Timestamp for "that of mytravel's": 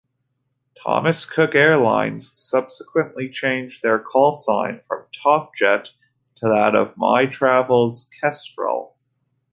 6.47-8.07